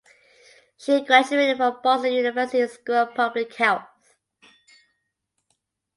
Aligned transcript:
She 0.77 1.05
graduated 1.05 1.57
from 1.57 1.79
Boston 1.83 2.13
University 2.13 2.65
School 2.65 2.95
of 2.95 3.13
Public 3.13 3.53
Health. 3.53 3.87